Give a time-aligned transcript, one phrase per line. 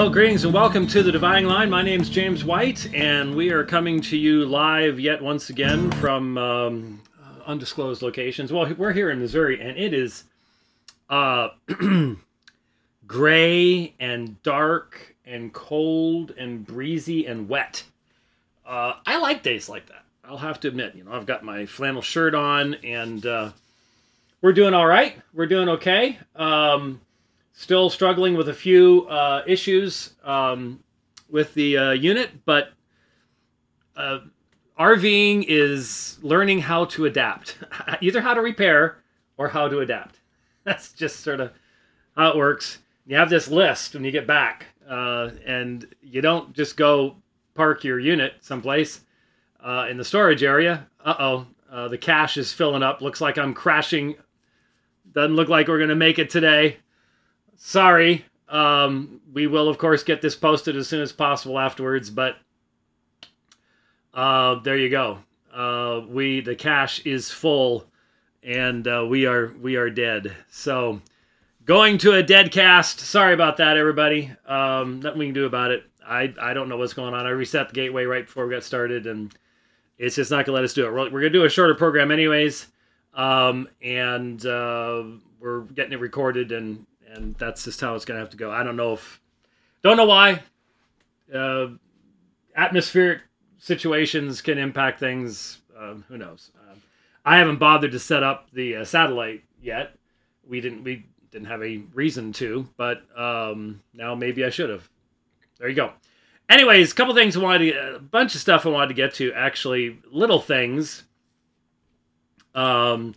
[0.00, 1.68] Well, greetings and welcome to the Dividing Line.
[1.68, 5.90] My name is James White, and we are coming to you live yet once again
[5.90, 7.02] from um,
[7.44, 8.50] undisclosed locations.
[8.50, 10.24] Well, we're here in Missouri, and it is
[11.10, 11.50] uh,
[13.06, 17.84] gray and dark and cold and breezy and wet.
[18.64, 20.04] Uh, I like days like that.
[20.24, 23.50] I'll have to admit, you know, I've got my flannel shirt on, and uh,
[24.40, 25.20] we're doing all right.
[25.34, 26.18] We're doing okay.
[26.36, 27.02] Um,
[27.52, 30.80] still struggling with a few uh, issues um,
[31.28, 32.72] with the uh, unit, but
[33.96, 34.20] uh,
[34.78, 37.58] RVing is learning how to adapt,
[38.00, 38.98] either how to repair
[39.36, 40.20] or how to adapt.
[40.64, 41.52] That's just sort of
[42.16, 42.78] how it works.
[43.06, 47.16] You have this list when you get back, uh, and you don't just go
[47.54, 49.00] park your unit someplace
[49.62, 50.86] uh, in the storage area.
[51.04, 53.00] Uh-oh, uh, the cache is filling up.
[53.00, 54.14] Looks like I'm crashing.
[55.12, 56.78] Doesn't look like we're going to make it today
[57.60, 58.24] sorry.
[58.48, 62.36] Um, we will, of course, get this posted as soon as possible afterwards, but
[64.12, 65.18] uh, there you go.
[65.54, 67.84] Uh, we the cache is full,
[68.42, 70.34] and uh, we are we are dead.
[70.50, 71.00] So
[71.64, 73.00] going to a dead cast.
[73.00, 74.32] Sorry about that, everybody.
[74.46, 75.84] Um, nothing we can do about it.
[76.04, 77.26] I I don't know what's going on.
[77.26, 79.32] I reset the gateway right before we got started, and
[79.96, 80.92] it's just not gonna let us do it.
[80.92, 82.66] We're, we're gonna do a shorter program anyways,
[83.14, 85.04] um, and uh,
[85.38, 88.50] we're getting it recorded and and that's just how it's gonna have to go.
[88.50, 89.20] I don't know if,
[89.82, 90.42] don't know why.
[91.32, 91.68] Uh,
[92.56, 93.22] atmospheric
[93.58, 95.58] situations can impact things.
[95.78, 96.50] Um, who knows?
[96.68, 96.80] Um,
[97.24, 99.96] I haven't bothered to set up the uh, satellite yet.
[100.46, 100.84] We didn't.
[100.84, 104.88] We didn't have a reason to, but um, now maybe I should have.
[105.58, 105.92] There you go.
[106.48, 109.14] Anyways, a couple things I wanted to, a bunch of stuff I wanted to get
[109.14, 109.32] to.
[109.34, 111.04] Actually, little things.
[112.54, 113.14] Um,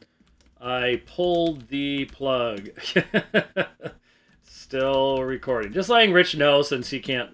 [0.63, 2.69] I pulled the plug.
[4.43, 5.73] Still recording.
[5.73, 7.31] Just letting Rich know since he can't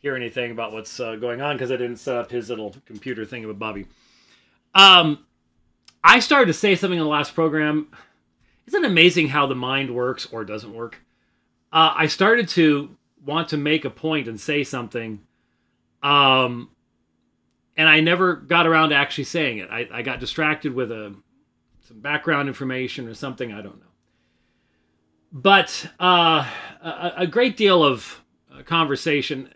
[0.00, 3.24] hear anything about what's uh, going on because I didn't set up his little computer
[3.24, 3.86] thing with Bobby.
[4.74, 5.24] Um,
[6.04, 7.88] I started to say something in the last program.
[8.66, 11.00] Isn't it amazing how the mind works or doesn't work?
[11.72, 15.20] Uh, I started to want to make a point and say something,
[16.02, 16.68] um,
[17.78, 19.70] and I never got around to actually saying it.
[19.70, 21.14] I, I got distracted with a
[21.88, 23.50] some background information or something.
[23.50, 23.86] I don't know.
[25.32, 26.46] But uh,
[26.82, 28.22] a, a, great deal of
[28.52, 29.48] uh, conversation.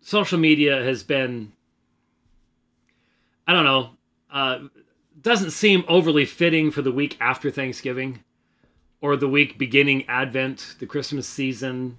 [0.00, 1.52] Social media has been,
[3.46, 3.90] I don't know,
[4.32, 4.58] uh,
[5.20, 8.24] doesn't seem overly fitting for the week after Thanksgiving
[9.00, 11.98] or the week beginning Advent, the Christmas season.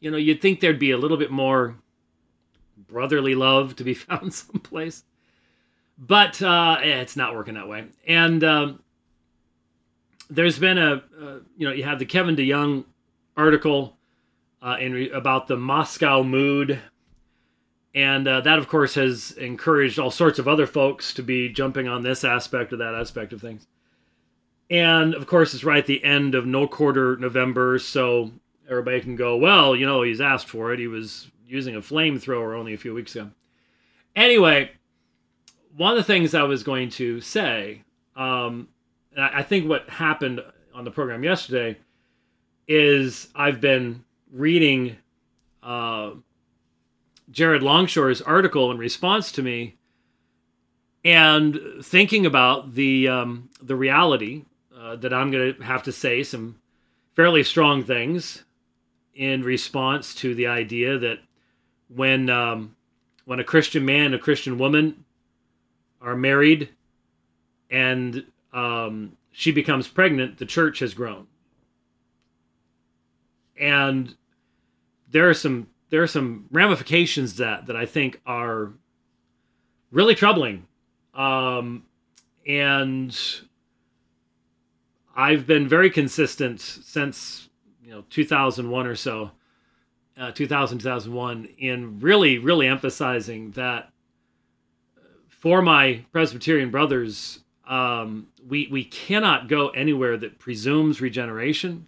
[0.00, 1.76] You know, you'd think there'd be a little bit more
[2.88, 5.04] brotherly love to be found someplace
[5.98, 7.86] but uh, eh, it's not working that way.
[8.06, 8.82] And um,
[10.30, 12.84] there's been a, uh, you know, you have the Kevin DeYoung
[13.36, 13.96] article
[14.62, 16.80] uh, in re- about the Moscow mood,
[17.94, 21.86] and uh, that, of course, has encouraged all sorts of other folks to be jumping
[21.86, 23.66] on this aspect or that aspect of things.
[24.70, 28.32] And of course, it's right at the end of no quarter November, so
[28.68, 30.80] everybody can go, well, you know, he's asked for it.
[30.80, 33.30] He was using a flamethrower only a few weeks ago.
[34.16, 34.70] Anyway,
[35.76, 37.82] one of the things I was going to say,
[38.16, 38.68] um,
[39.16, 40.40] I think what happened
[40.74, 41.78] on the program yesterday
[42.66, 44.96] is I've been reading
[45.62, 46.10] uh,
[47.30, 49.76] Jared Longshore's article in response to me,
[51.04, 54.44] and thinking about the um, the reality
[54.76, 56.60] uh, that I'm going to have to say some
[57.14, 58.44] fairly strong things
[59.14, 61.18] in response to the idea that
[61.88, 62.74] when um,
[63.24, 65.04] when a Christian man, a Christian woman
[66.04, 66.68] are married
[67.70, 71.26] and um, she becomes pregnant, the church has grown.
[73.58, 74.14] And
[75.10, 78.72] there are some there are some ramifications that that I think are
[79.90, 80.66] really troubling.
[81.14, 81.84] Um,
[82.46, 83.16] and
[85.16, 87.48] I've been very consistent since
[87.82, 89.30] you know 2001 or so,
[90.18, 93.90] uh, 2000 2001, in really really emphasizing that
[95.44, 101.86] for my Presbyterian brothers, um, we we cannot go anywhere that presumes regeneration.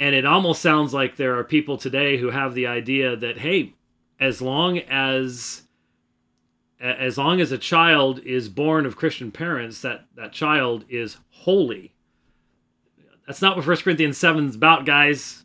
[0.00, 3.74] And it almost sounds like there are people today who have the idea that hey,
[4.18, 5.62] as long as
[6.80, 11.92] as long as a child is born of Christian parents, that that child is holy.
[13.24, 15.44] That's not what First Corinthians 7 is about, guys.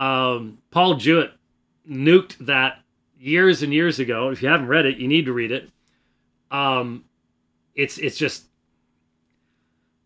[0.00, 1.30] Um, Paul Jewett
[1.88, 2.79] nuked that
[3.20, 4.30] years and years ago.
[4.30, 5.70] If you haven't read it, you need to read it.
[6.50, 7.04] Um,
[7.74, 8.46] it's it's just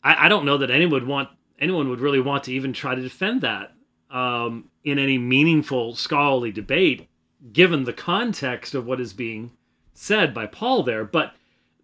[0.02, 1.28] I, I don't know that anyone would want
[1.58, 3.72] anyone would really want to even try to defend that
[4.11, 7.08] um, in any meaningful scholarly debate,
[7.52, 9.52] given the context of what is being
[9.94, 11.05] said by Paul there.
[11.05, 11.34] But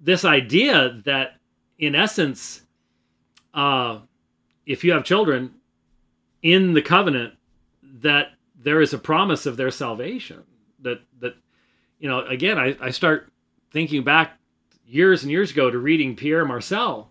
[0.00, 1.36] this idea that,
[1.78, 2.62] in essence,
[3.54, 3.98] uh,
[4.66, 5.54] if you have children
[6.42, 7.34] in the covenant,
[7.82, 8.32] that
[8.62, 10.42] there is a promise of their salvation.
[10.82, 11.36] That that
[11.98, 13.30] you know, again, I, I start
[13.70, 14.38] thinking back
[14.86, 17.10] years and years ago to reading Pierre Marcel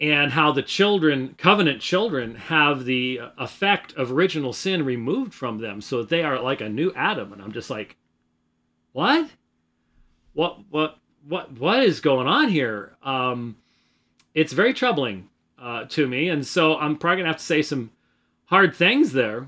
[0.00, 5.80] and how the children, covenant children, have the effect of original sin removed from them
[5.80, 7.32] so that they are like a new Adam.
[7.32, 7.96] And I'm just like,
[8.92, 9.30] what?
[10.32, 10.98] What, what,
[11.28, 12.96] what, what is going on here?
[13.02, 13.56] Um,
[14.34, 16.28] it's very troubling uh, to me.
[16.30, 17.92] And so I'm probably to have to say some
[18.46, 19.46] hard things there.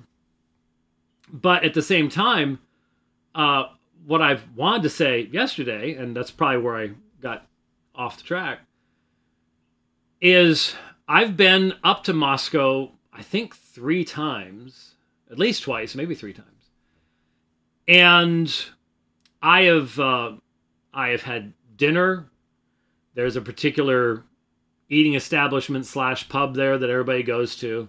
[1.32, 2.60] But at the same time,
[3.34, 3.64] uh,
[4.06, 6.90] what I've wanted to say yesterday, and that's probably where I
[7.20, 7.46] got
[7.94, 8.60] off the track,
[10.20, 10.74] is
[11.08, 14.94] I've been up to Moscow, I think three times,
[15.30, 16.70] at least twice, maybe three times,
[17.88, 18.54] and
[19.42, 20.32] I have uh,
[20.92, 22.26] I have had dinner.
[23.14, 24.24] There's a particular
[24.88, 27.88] eating establishment slash pub there that everybody goes to,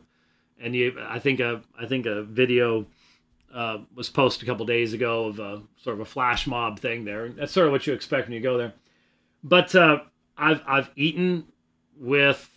[0.59, 2.85] and you I think a I think a video
[3.53, 7.05] uh, was posted a couple days ago of a sort of a flash mob thing
[7.05, 7.29] there.
[7.29, 8.73] That's sort of what you expect when you go there.
[9.43, 9.99] But uh,
[10.37, 11.45] I've I've eaten
[11.97, 12.49] with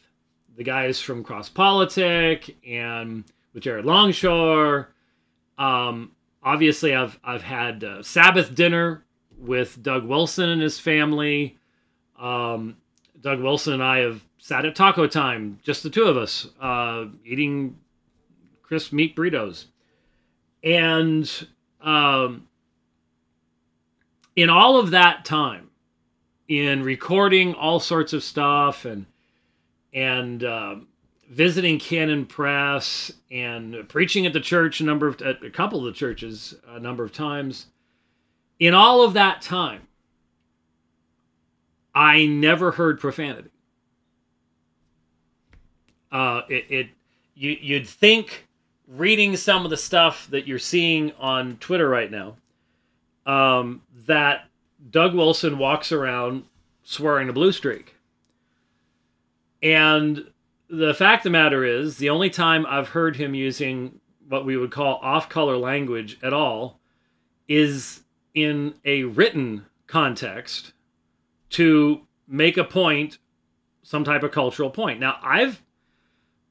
[0.57, 3.25] the guys from Cross Politic and
[3.55, 4.89] with Jared Longshore.
[5.57, 6.13] Um,
[6.43, 9.05] obviously, I've I've had uh, Sabbath dinner
[9.39, 11.57] with Doug Wilson and his family.
[12.19, 12.77] Um,
[13.21, 17.07] Doug Wilson and I have sat at taco time, just the two of us, uh,
[17.25, 17.77] eating
[18.63, 19.67] crisp meat burritos.
[20.63, 21.47] And
[21.81, 22.49] um,
[24.37, 25.71] in all of that time,
[26.49, 29.07] in recording all sorts of stuff and
[29.93, 30.77] and uh,
[31.31, 35.85] visiting Canon Press and preaching at the church a number of at a couple of
[35.85, 37.67] the churches a number of times.
[38.59, 39.83] In all of that time,
[41.95, 43.51] I never heard profanity.
[46.11, 46.89] Uh, it, it
[47.35, 48.48] you you'd think
[48.89, 52.37] reading some of the stuff that you're seeing on Twitter right now,
[53.27, 54.49] um, that
[54.91, 56.45] Doug Wilson walks around
[56.83, 57.95] swearing a blue streak.
[59.63, 60.31] And
[60.71, 64.57] the fact of the matter is, the only time I've heard him using what we
[64.57, 66.79] would call off color language at all
[67.49, 68.01] is
[68.35, 70.73] in a written context
[71.51, 73.19] to make a point,
[73.83, 75.01] some type of cultural point.
[75.01, 75.63] Now, I've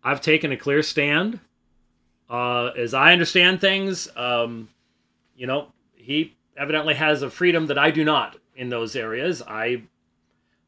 [0.04, 1.40] I've taken a clear stand.
[2.30, 4.70] Uh, as I understand things, um,
[5.36, 9.42] you know, he evidently has a freedom that I do not in those areas.
[9.48, 9.84] I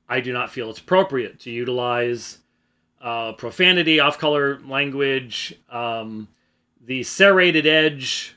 [0.08, 2.40] I do not feel it's appropriate to utilize
[3.02, 5.54] uh, profanity, off-color language.
[5.70, 6.28] Um,
[6.84, 8.36] the serrated edge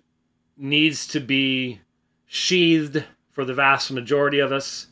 [0.57, 1.81] needs to be
[2.26, 4.88] sheathed for the vast majority of us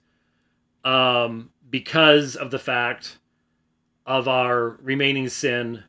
[0.84, 3.18] um, because of the fact
[4.06, 5.84] of our remaining sin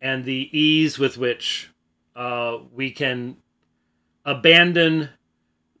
[0.00, 1.70] and the ease with which
[2.16, 3.36] uh, we can
[4.24, 5.08] abandon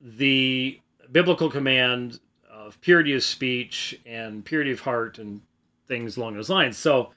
[0.00, 0.80] the
[1.12, 5.40] biblical command of purity of speech and purity of heart and
[5.86, 6.76] things along those lines.
[6.76, 7.10] So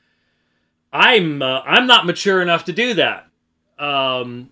[0.91, 3.27] I'm uh, I'm not mature enough to do that,
[3.79, 4.50] um,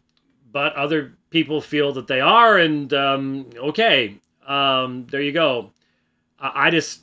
[0.51, 4.17] but other people feel that they are, and um, okay,
[4.47, 5.71] um, there you go.
[6.39, 7.01] I, I just,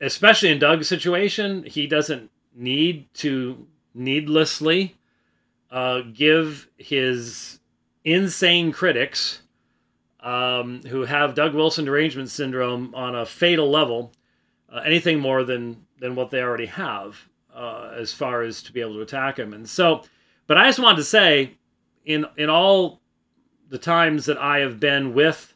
[0.00, 3.66] especially in Doug's situation, he doesn't need to
[3.96, 4.96] needlessly
[5.70, 7.58] uh, give his
[8.04, 9.42] insane critics
[10.20, 14.12] um, who have Doug Wilson derangement syndrome on a fatal level,
[14.72, 17.16] uh, anything more than than what they already have,
[17.54, 19.54] uh, as far as to be able to attack him.
[19.54, 20.02] And so,
[20.46, 21.52] but I just wanted to say,
[22.04, 23.00] in in all
[23.68, 25.54] the times that I have been with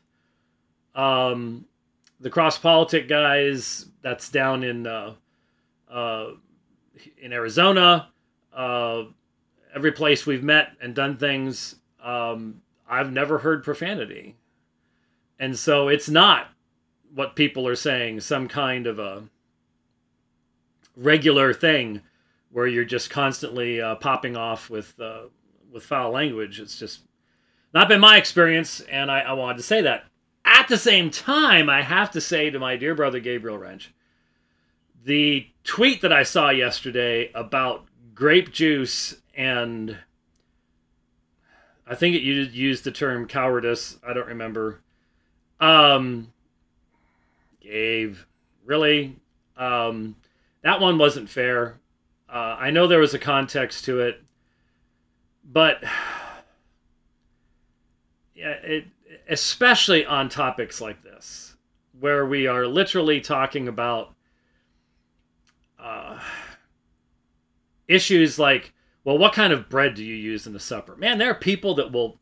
[0.95, 1.67] um,
[2.21, 5.15] the cross politic guys, that's down in uh,
[5.91, 6.31] uh,
[7.19, 8.09] in Arizona,
[8.55, 9.05] uh,
[9.75, 14.37] every place we've met and done things, um, I've never heard profanity.
[15.39, 16.49] And so it's not
[17.15, 19.25] what people are saying, some kind of a
[20.97, 22.03] regular thing
[22.51, 25.23] where you're just constantly uh, popping off with uh,
[25.73, 26.61] with foul language.
[26.61, 27.01] It's just
[27.73, 30.05] not been my experience, and I, I wanted to say that.
[30.45, 33.93] At the same time, I have to say to my dear brother Gabriel Rench,
[35.05, 37.87] the tweet that I saw yesterday about
[38.21, 39.97] grape juice and
[41.87, 43.99] I think it used the term cowardice.
[44.07, 44.81] I don't remember.
[45.59, 46.31] Um,
[47.63, 48.17] Gabe,
[48.67, 49.17] really?
[49.57, 50.17] Um,
[50.63, 51.81] that one wasn't fair.
[52.29, 54.23] Uh, I know there was a context to it.
[55.43, 55.83] but
[58.35, 58.85] yeah, it,
[59.31, 61.57] especially on topics like this,
[61.99, 64.15] where we are literally talking about
[65.79, 66.21] uh,
[67.91, 68.73] issues like,
[69.05, 70.95] well, what kind of bread do you use in the supper?
[70.97, 72.19] Man, there are people that will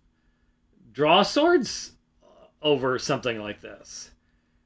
[0.93, 1.93] draw swords
[2.63, 4.11] over something like this.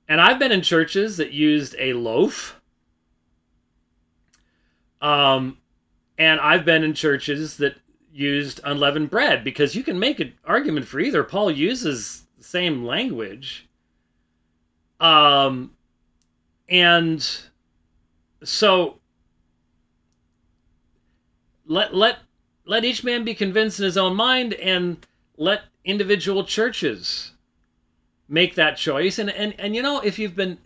[0.09, 2.61] And I've been in churches that used a loaf.
[5.01, 5.59] Um,
[6.19, 7.77] and I've been in churches that
[8.13, 11.25] used unleavened bread because you can make an argument for either.
[11.25, 13.69] Paul uses the same language.
[15.01, 15.73] Um,
[16.69, 17.27] and
[18.45, 19.01] so
[21.73, 22.19] let let
[22.65, 25.05] let each man be convinced in his own mind and
[25.37, 27.33] let individual churches
[28.29, 29.19] make that choice.
[29.19, 30.59] And and and you know if you've been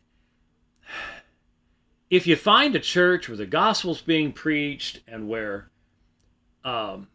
[2.10, 5.70] if you find a church where the gospel's being preached and where
[6.64, 7.08] um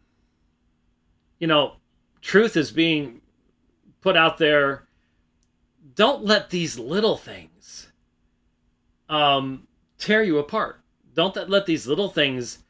[1.38, 1.74] you know
[2.20, 3.20] truth is being
[4.00, 4.84] put out there
[5.94, 7.88] don't let these little things
[9.08, 9.66] um
[9.98, 10.80] tear you apart.
[11.14, 12.61] Don't let these little things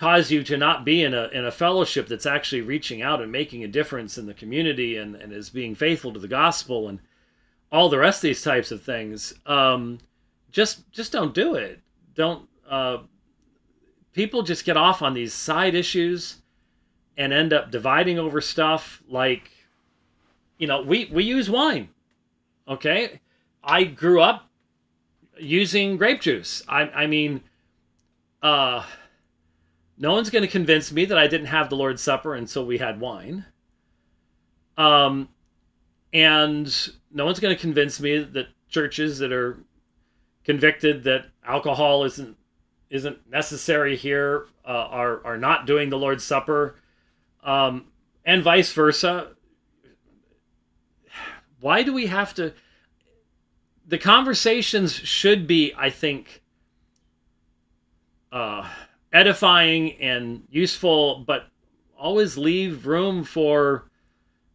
[0.00, 3.30] cause you to not be in a in a fellowship that's actually reaching out and
[3.30, 6.98] making a difference in the community and, and is being faithful to the gospel and
[7.70, 9.98] all the rest of these types of things um,
[10.50, 11.80] just just don't do it.
[12.14, 12.98] Don't uh,
[14.14, 16.38] people just get off on these side issues
[17.18, 19.50] and end up dividing over stuff like
[20.56, 21.90] you know we we use wine
[22.66, 23.20] okay?
[23.62, 24.48] I grew up
[25.38, 26.62] using grape juice.
[26.66, 27.42] I i mean
[28.42, 28.82] uh
[30.00, 32.78] no one's going to convince me that I didn't have the Lord's Supper until we
[32.78, 33.44] had wine.
[34.78, 35.28] Um,
[36.10, 36.74] and
[37.12, 39.58] no one's going to convince me that churches that are
[40.42, 42.36] convicted that alcohol isn't
[42.88, 46.76] isn't necessary here uh, are are not doing the Lord's Supper,
[47.44, 47.84] um,
[48.24, 49.28] and vice versa.
[51.60, 52.54] Why do we have to?
[53.86, 56.42] The conversations should be, I think,
[58.32, 58.66] uh,
[59.12, 61.46] edifying and useful, but
[61.98, 63.90] always leave room for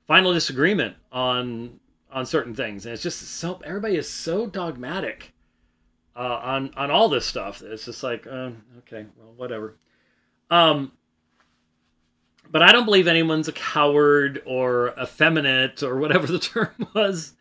[0.07, 1.79] final disagreement on
[2.11, 2.85] on certain things.
[2.85, 5.33] And it's just so everybody is so dogmatic
[6.15, 7.61] uh, on on all this stuff.
[7.61, 9.75] It's just like uh, okay, well, whatever.
[10.49, 10.91] Um,
[12.49, 17.33] but I don't believe anyone's a coward or effeminate or whatever the term was.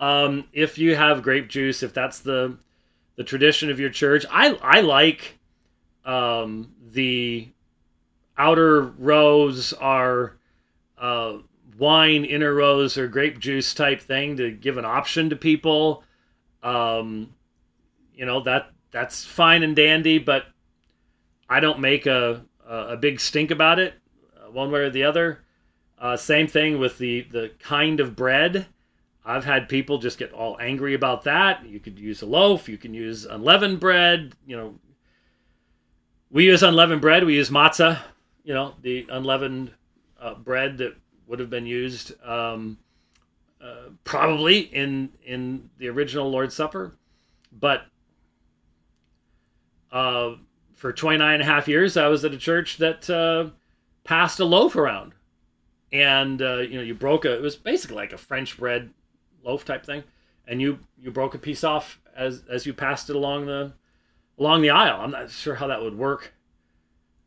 [0.00, 2.58] Um, if you have grape juice, if that's the
[3.16, 5.38] the tradition of your church, I I like
[6.04, 7.48] um, the
[8.36, 10.36] outer rows are
[10.98, 11.38] uh,
[11.78, 16.04] wine, inner rows are grape juice type thing to give an option to people.
[16.62, 17.34] Um,
[18.14, 20.46] you know that that's fine and dandy, but
[21.48, 23.94] I don't make a a big stink about it
[24.36, 25.40] uh, one way or the other.
[25.98, 28.66] Uh, same thing with the the kind of bread.
[29.26, 31.64] I've had people just get all angry about that.
[31.66, 32.68] You could use a loaf.
[32.68, 34.34] You can use unleavened bread.
[34.46, 34.74] You know,
[36.34, 37.24] we use unleavened bread.
[37.24, 38.00] We use matzah,
[38.42, 39.70] you know, the unleavened
[40.20, 40.96] uh, bread that
[41.28, 42.76] would have been used um,
[43.62, 46.96] uh, probably in in the original Lord's Supper,
[47.52, 47.86] but
[49.92, 50.34] uh,
[50.74, 53.50] for 29 and a half years, I was at a church that uh,
[54.02, 55.12] passed a loaf around,
[55.92, 57.32] and uh, you know, you broke a.
[57.32, 58.90] It was basically like a French bread
[59.44, 60.02] loaf type thing,
[60.48, 63.72] and you you broke a piece off as as you passed it along the
[64.38, 65.00] along the aisle.
[65.00, 66.32] I'm not sure how that would work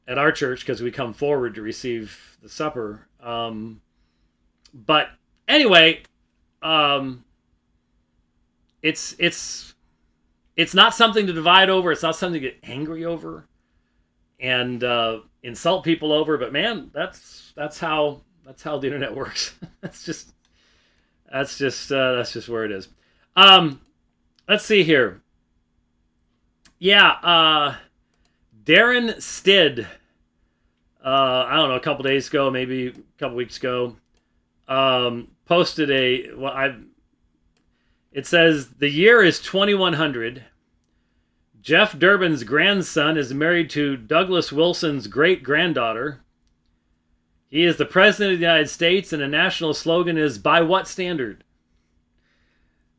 [0.08, 3.08] at our church because we come forward to receive the supper.
[3.22, 3.82] Um,
[4.74, 5.10] but
[5.48, 6.04] anyway,
[6.62, 7.24] um,
[8.82, 9.74] it's it's
[10.56, 11.92] it's not something to divide over.
[11.92, 13.48] It's not something to get angry over
[14.40, 16.38] and uh, insult people over.
[16.38, 19.56] But man, that's that's how that's how the internet works.
[19.82, 20.34] that's just
[21.32, 22.90] that's just uh, that's just where it is.
[23.36, 23.82] Um,
[24.48, 25.22] let's see here.
[26.80, 27.76] Yeah, uh,
[28.64, 29.88] Darren Stid.
[31.04, 33.96] Uh, I don't know, a couple days ago, maybe a couple weeks ago,
[34.68, 36.34] um, posted a.
[36.36, 36.76] Well, I.
[38.12, 40.44] It says the year is 2100.
[41.62, 46.22] Jeff Durbin's grandson is married to Douglas Wilson's great granddaughter.
[47.50, 50.88] He is the president of the United States, and the national slogan is "By what
[50.88, 51.44] standard?"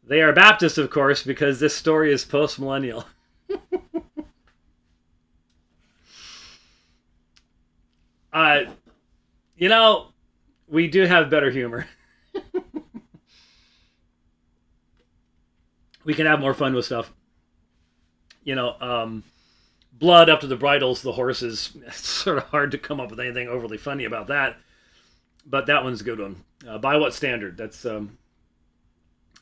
[0.02, 3.04] They are Baptist, of course, because this story is post millennial.
[8.38, 8.64] uh,
[9.57, 10.09] you know,
[10.68, 11.88] we do have better humor.
[16.04, 17.12] we can have more fun with stuff.
[18.45, 19.25] You know, um,
[19.92, 21.76] blood up to the bridles, the horses.
[21.87, 24.57] It's sort of hard to come up with anything overly funny about that,
[25.45, 26.45] but that one's a good one.
[26.66, 27.57] Uh, by what standard?
[27.57, 28.18] That's um,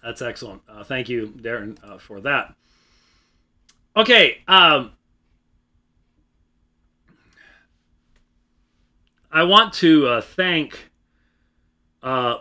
[0.03, 0.62] that's excellent.
[0.69, 2.55] Uh, thank you, Darren, uh, for that.
[3.95, 4.38] Okay.
[4.49, 4.93] Um,
[9.37, 10.90] I want to uh, thank
[12.02, 12.37] uh,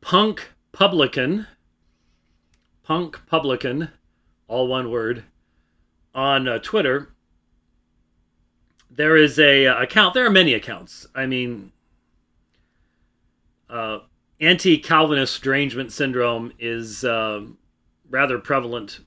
[0.00, 1.46] Punk Publican,
[2.82, 3.90] Punk Publican,
[4.48, 5.22] all one word,
[6.12, 7.14] on uh, Twitter.
[8.90, 10.14] There is a uh, account.
[10.14, 11.06] There are many accounts.
[11.14, 11.70] I mean,
[13.70, 14.00] uh,
[14.40, 17.42] anti-Calvinist derangement syndrome is uh,
[18.10, 18.98] rather prevalent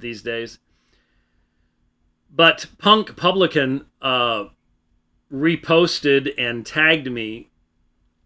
[0.00, 0.58] these days.
[2.34, 3.86] But Punk Publican
[5.34, 7.50] reposted and tagged me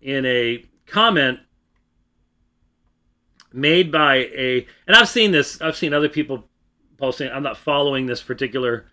[0.01, 1.41] in a comment
[3.53, 6.49] made by a and I've seen this I've seen other people
[6.99, 8.87] posting I'm not following this particular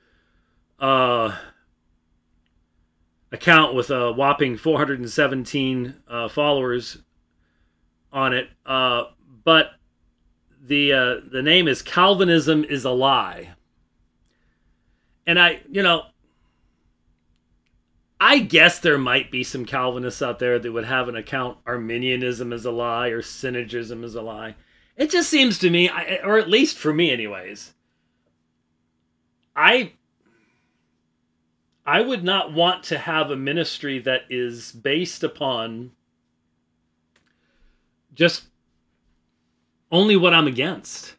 [0.80, 1.36] uh
[3.32, 7.00] account with a whopping 417 uh, followers
[8.14, 9.04] on it uh
[9.44, 9.72] but
[10.66, 13.52] the uh the name is Calvinism is a lie.
[15.28, 16.04] And I you know
[18.20, 22.54] I guess there might be some Calvinists out there that would have an account Arminianism
[22.54, 24.56] is a lie or synergism is a lie.
[24.96, 25.90] It just seems to me,
[26.24, 27.74] or at least for me, anyways,
[29.56, 29.94] I
[31.86, 35.92] I would not want to have a ministry that is based upon
[38.14, 38.46] just
[39.92, 41.16] only what I'm against.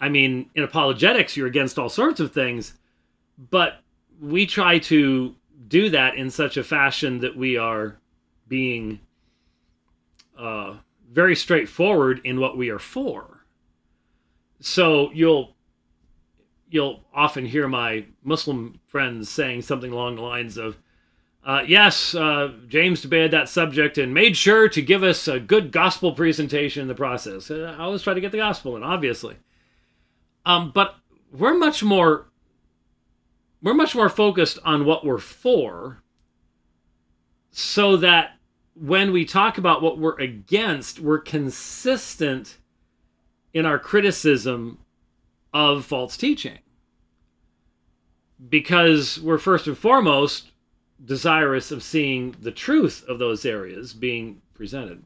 [0.00, 2.74] I mean, in apologetics, you're against all sorts of things,
[3.50, 3.80] but
[4.20, 5.34] we try to
[5.66, 7.98] do that in such a fashion that we are
[8.46, 9.00] being
[10.38, 10.76] uh,
[11.10, 13.44] very straightforward in what we are for.
[14.60, 15.56] So you'll
[16.70, 20.76] you'll often hear my Muslim friends saying something along the lines of,
[21.44, 25.72] uh, "Yes, uh, James debated that subject and made sure to give us a good
[25.72, 29.36] gospel presentation in the process." Uh, I always try to get the gospel in, obviously.
[30.44, 30.96] Um, but
[31.32, 32.27] we're much more
[33.62, 36.02] we're much more focused on what we're for
[37.50, 38.36] so that
[38.74, 42.58] when we talk about what we're against, we're consistent
[43.52, 44.78] in our criticism
[45.52, 46.58] of false teaching.
[48.48, 50.52] Because we're first and foremost
[51.04, 55.02] desirous of seeing the truth of those areas being presented.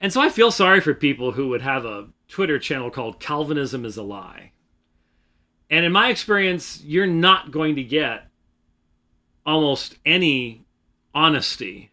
[0.00, 3.84] And so I feel sorry for people who would have a Twitter channel called Calvinism
[3.84, 4.51] is a Lie.
[5.72, 8.26] And in my experience, you're not going to get
[9.46, 10.66] almost any
[11.14, 11.90] honesty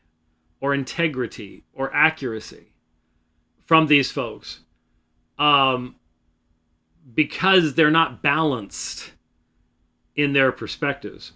[0.59, 2.73] or integrity or accuracy
[3.65, 4.59] from these folks
[5.39, 5.95] um,
[7.15, 9.11] because they're not balanced
[10.13, 11.31] in their perspectives.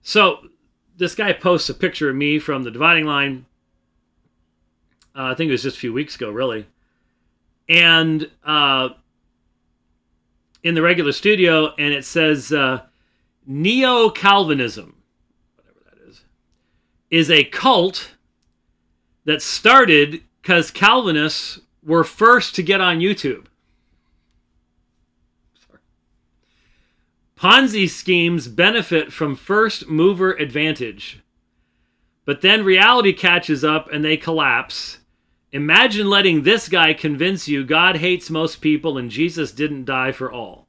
[0.00, 0.38] So
[0.96, 3.44] this guy posts a picture of me from the dividing line.
[5.16, 6.68] Uh, I think it was just a few weeks ago, really.
[7.68, 8.90] And uh,
[10.62, 12.82] in the regular studio, and it says uh,
[13.46, 14.96] Neo Calvinism,
[15.56, 16.24] whatever that is,
[17.10, 18.12] is a cult
[19.24, 23.46] that started because Calvinists were first to get on YouTube.
[27.36, 31.20] Ponzi schemes benefit from first mover advantage,
[32.24, 34.97] but then reality catches up and they collapse
[35.52, 40.30] Imagine letting this guy convince you God hates most people and Jesus didn't die for
[40.30, 40.66] all.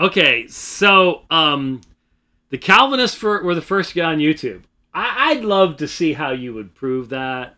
[0.00, 1.80] Okay, so um,
[2.50, 4.62] the Calvinists were the first guy on YouTube.
[4.94, 7.56] I, would love to see how you would prove that.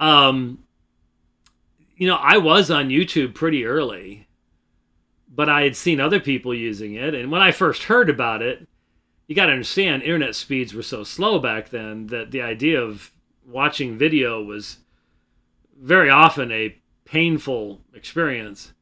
[0.00, 0.64] Um,
[1.96, 4.26] you know, I was on YouTube pretty early,
[5.28, 8.66] but I had seen other people using it, and when I first heard about it,
[9.26, 13.10] you got to understand internet speeds were so slow back then that the idea of
[13.46, 14.78] watching video was
[15.80, 18.72] very often a painful experience.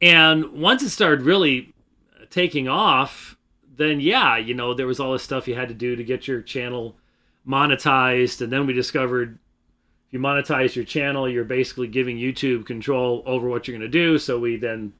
[0.00, 1.72] And once it started really
[2.30, 3.36] taking off,
[3.76, 6.26] then yeah, you know, there was all this stuff you had to do to get
[6.26, 6.96] your channel
[7.46, 8.40] monetized.
[8.40, 9.38] And then we discovered
[10.08, 13.98] if you monetize your channel, you're basically giving YouTube control over what you're going to
[13.98, 14.18] do.
[14.18, 14.92] So we then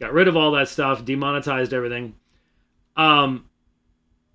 [0.00, 2.14] got rid of all that stuff, demonetized everything.
[2.96, 3.44] Um,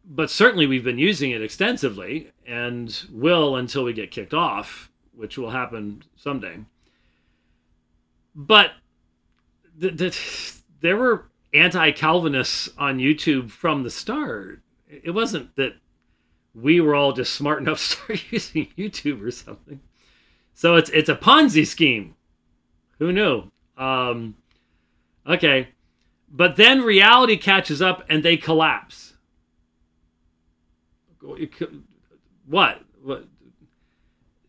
[0.06, 5.38] but certainly we've been using it extensively and will until we get kicked off, which
[5.38, 6.58] will happen someday.
[8.36, 8.72] But
[9.80, 14.62] th- th- there were anti Calvinists on YouTube from the start.
[14.90, 15.74] It wasn't that
[16.54, 19.80] we were all just smart enough to start using YouTube or something.
[20.54, 22.16] So it's it's a Ponzi scheme.
[23.00, 23.50] Who knew?
[23.78, 24.36] Um,
[25.28, 25.70] okay.
[26.30, 29.13] But then reality catches up and they collapse.
[32.46, 32.82] What?
[33.02, 33.26] What?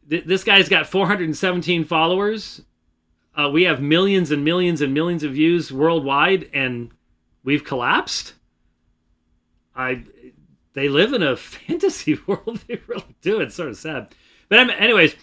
[0.07, 2.61] This guy's got 417 followers.
[3.35, 6.91] Uh, we have millions and millions and millions of views worldwide, and
[7.43, 8.35] we've collapsed.
[9.75, 10.05] I,
[10.75, 12.61] they live in a fantasy world.
[12.69, 13.41] They really do.
[13.41, 14.15] It's sort of sad.
[14.49, 15.17] But anyways,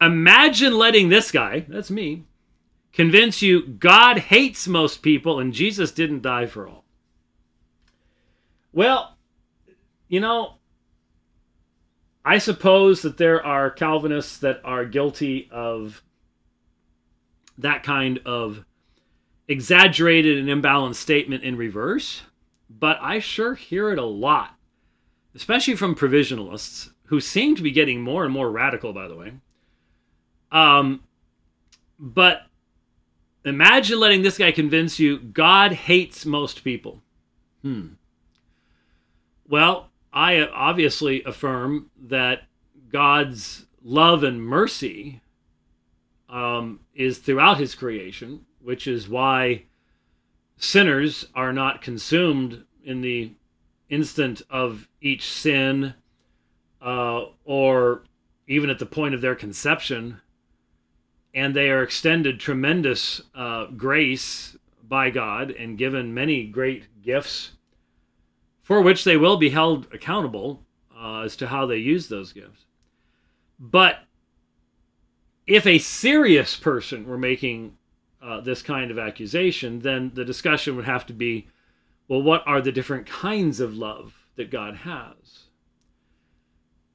[0.00, 2.24] imagine letting this guy, that's me,
[2.92, 6.84] convince you God hates most people and Jesus didn't die for all.
[8.72, 9.16] Well,
[10.08, 10.57] you know,
[12.28, 16.02] I suppose that there are Calvinists that are guilty of
[17.56, 18.66] that kind of
[19.48, 22.20] exaggerated and imbalanced statement in reverse,
[22.68, 24.54] but I sure hear it a lot,
[25.34, 29.32] especially from provisionalists who seem to be getting more and more radical, by the way.
[30.52, 31.04] Um,
[31.98, 32.42] but
[33.42, 37.00] imagine letting this guy convince you God hates most people.
[37.62, 37.94] Hmm.
[39.48, 39.87] Well,
[40.18, 42.42] I obviously affirm that
[42.90, 45.20] God's love and mercy
[46.28, 49.62] um, is throughout his creation, which is why
[50.56, 53.30] sinners are not consumed in the
[53.90, 55.94] instant of each sin
[56.82, 58.02] uh, or
[58.48, 60.20] even at the point of their conception.
[61.32, 67.52] And they are extended tremendous uh, grace by God and given many great gifts
[68.68, 70.62] for which they will be held accountable
[70.94, 72.66] uh, as to how they use those gifts.
[73.58, 74.00] But
[75.46, 77.78] if a serious person were making
[78.22, 81.48] uh, this kind of accusation, then the discussion would have to be
[82.08, 85.44] well, what are the different kinds of love that God has?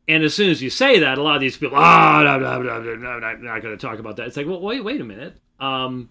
[0.08, 2.38] And as soon as you say that, a lot of these people, ah, oh, no,
[2.38, 4.28] no, no, no, no, I'm not going to talk about that.
[4.28, 5.38] It's like, well, wait, wait a minute.
[5.60, 6.10] Um,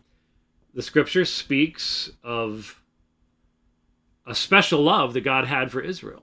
[0.74, 2.81] the scripture speaks of
[4.26, 6.22] a special love that God had for Israel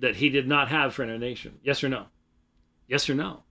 [0.00, 1.58] that he did not have for another nation.
[1.62, 2.06] Yes or no?
[2.86, 3.42] Yes or no?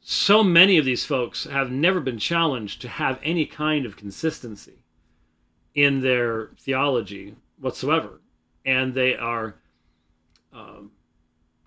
[0.00, 4.84] So many of these folks have never been challenged to have any kind of consistency
[5.74, 8.20] in their theology whatsoever.
[8.64, 9.56] And they are
[10.52, 10.92] um,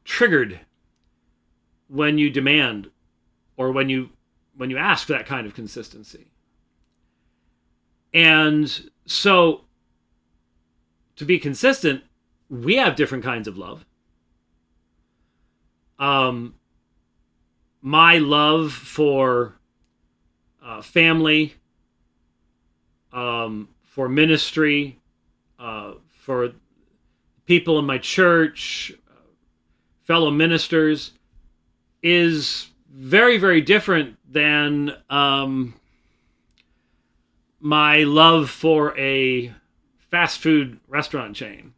[0.04, 0.60] triggered
[1.88, 2.90] when you demand
[3.56, 4.10] or when you
[4.56, 6.32] when you ask for that kind of consistency.
[8.14, 9.62] And so
[11.16, 12.04] to be consistent,
[12.50, 13.86] we have different kinds of love.
[16.00, 16.56] Um,
[17.82, 19.54] my love for
[20.64, 21.56] uh, family,
[23.12, 25.00] um, for ministry,
[25.60, 26.54] uh, for
[27.46, 28.94] people in my church,
[30.04, 31.12] fellow ministers,
[32.02, 35.74] is very, very different than um,
[37.64, 39.54] my love for a
[40.12, 41.74] fast food restaurant chain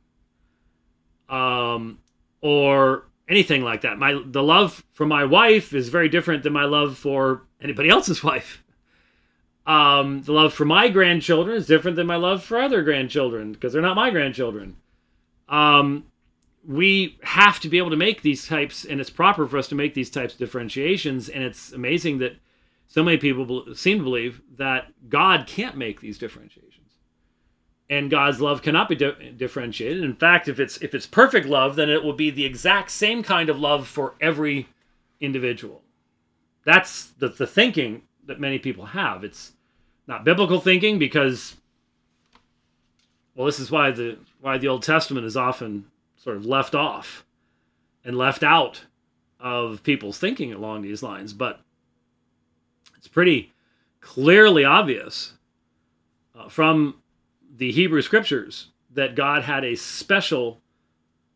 [1.30, 2.00] um,
[2.42, 4.00] or anything like that.
[4.00, 8.24] My the love for my wife is very different than my love for anybody else's
[8.24, 8.64] wife.
[9.68, 13.72] Um, the love for my grandchildren is different than my love for other grandchildren because
[13.72, 14.78] they're not my grandchildren.
[15.48, 16.06] Um,
[16.68, 19.76] we have to be able to make these types, and it's proper for us to
[19.76, 21.30] make these types of differentiations.
[21.30, 22.38] And it's amazing that
[22.88, 26.94] so many people seem to believe that God can't make these differentiations,
[27.90, 30.04] and God's love cannot be di- differentiated.
[30.04, 33.24] In fact, if it's if it's perfect love, then it will be the exact same
[33.24, 34.68] kind of love for every
[35.20, 35.82] individual.
[36.64, 39.24] That's the, the thinking that many people have.
[39.24, 39.54] It's
[40.08, 41.56] not biblical thinking because
[43.36, 45.86] well this is why the why the old testament is often
[46.18, 47.26] sort of left off
[48.04, 48.86] and left out
[49.40, 51.60] of people's thinking along these lines but
[53.06, 53.54] it's pretty
[54.02, 55.34] clearly obvious
[56.36, 56.96] uh, from
[57.56, 60.60] the hebrew scriptures that god had a special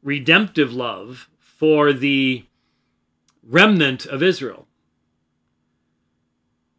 [0.02, 2.44] redemptive love for the
[3.44, 4.66] remnant of israel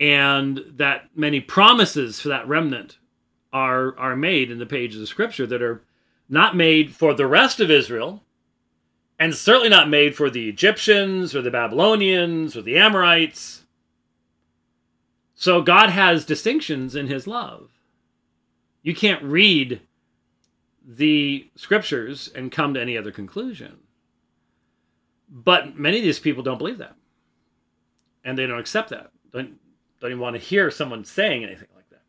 [0.00, 2.98] and that many promises for that remnant
[3.52, 5.82] are are made in the pages of scripture that are
[6.28, 8.22] not made for the rest of Israel
[9.18, 13.66] and certainly not made for the Egyptians or the Babylonians or the Amorites.
[15.40, 17.70] So God has distinctions in his love.
[18.82, 19.80] You can't read
[20.86, 23.78] the scriptures and come to any other conclusion.
[25.30, 26.94] But many of these people don't believe that.
[28.22, 29.12] And they don't accept that.
[29.32, 29.58] Don't
[29.98, 32.02] don't even want to hear someone saying anything like that.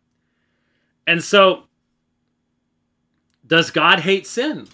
[1.08, 1.64] And so,
[3.48, 4.68] does God hate sin?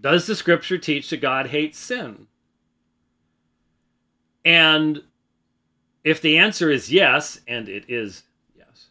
[0.00, 2.26] Does the scripture teach that God hates sin?
[4.44, 5.02] And
[6.06, 8.22] If the answer is yes, and it is
[8.56, 8.90] yes,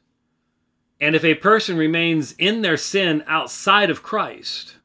[0.99, 4.75] and if a person remains in their sin outside of Christ,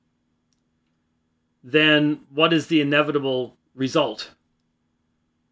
[1.65, 4.31] then what is the inevitable result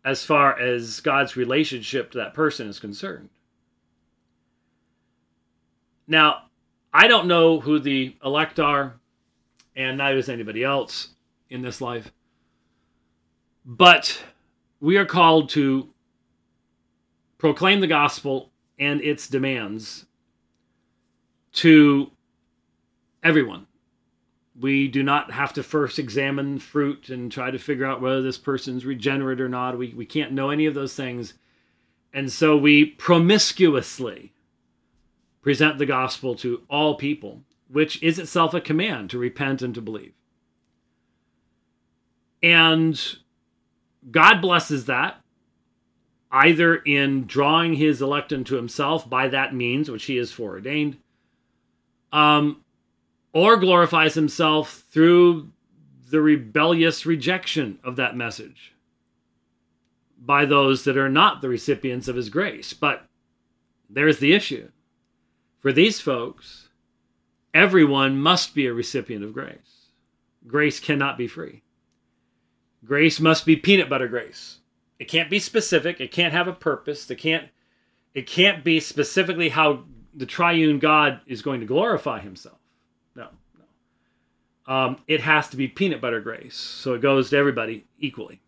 [0.04, 3.30] as far as God's relationship to that person is concerned?
[6.06, 6.42] Now,
[6.94, 8.94] I don't know who the elect are,
[9.74, 11.08] and neither does anybody else
[11.50, 12.12] in this life.
[13.66, 14.22] But
[14.78, 15.88] we are called to
[17.38, 20.06] proclaim the gospel and its demands
[21.52, 22.10] to
[23.22, 23.66] everyone.
[24.60, 28.38] We do not have to first examine fruit and try to figure out whether this
[28.38, 29.78] person's regenerate or not.
[29.78, 31.34] We, we can't know any of those things.
[32.12, 34.32] And so we promiscuously
[35.42, 39.80] present the gospel to all people, which is itself a command to repent and to
[39.80, 40.12] believe.
[42.42, 43.00] And
[44.10, 45.22] God blesses that
[46.30, 50.98] either in drawing his elect unto himself by that means which he has foreordained,
[52.12, 52.62] um,
[53.32, 55.50] or glorifies himself through
[56.10, 58.74] the rebellious rejection of that message
[60.18, 62.72] by those that are not the recipients of his grace.
[62.72, 63.04] But
[63.88, 64.68] there's the issue.
[65.60, 66.68] For these folks,
[67.54, 69.90] everyone must be a recipient of grace.
[70.46, 71.62] Grace cannot be free.
[72.84, 74.57] Grace must be peanut butter grace.
[74.98, 76.00] It can't be specific.
[76.00, 77.10] It can't have a purpose.
[77.10, 77.48] It can't.
[78.14, 79.84] It can't be specifically how
[80.14, 82.58] the triune God is going to glorify Himself.
[83.14, 83.28] No,
[84.66, 84.74] no.
[84.74, 88.40] Um, it has to be peanut butter grace, so it goes to everybody equally.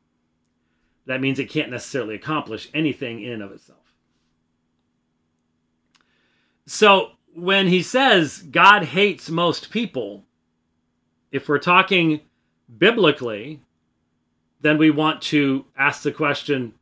[1.07, 3.79] That means it can't necessarily accomplish anything in and of itself.
[6.67, 10.25] So when he says God hates most people,
[11.33, 12.21] if we're talking
[12.79, 13.61] biblically,
[14.61, 16.75] then we want to ask the question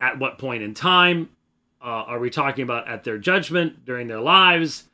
[0.00, 1.30] at what point in time?
[1.80, 4.84] Uh, are we talking about at their judgment, during their lives?